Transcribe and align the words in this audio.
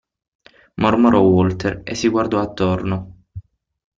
Mormorò 0.77 1.19
Walter 1.19 1.81
e 1.83 1.93
si 1.93 2.07
guardò 2.09 2.39
attorno. 2.39 3.25